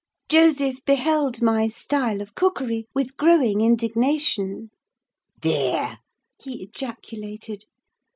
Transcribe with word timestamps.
Joseph 0.29 0.83
beheld 0.83 1.43
my 1.43 1.67
style 1.67 2.21
of 2.21 2.33
cookery 2.33 2.87
with 2.91 3.15
growing 3.17 3.61
indignation. 3.61 4.71
"Thear!" 5.43 5.99
he 6.41 6.63
ejaculated. 6.63 7.65